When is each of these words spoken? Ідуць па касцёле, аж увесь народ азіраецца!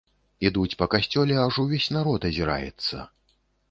Ідуць 0.49 0.73
па 0.79 0.87
касцёле, 0.95 1.37
аж 1.45 1.53
увесь 1.67 1.89
народ 2.01 2.21
азіраецца! 2.35 3.09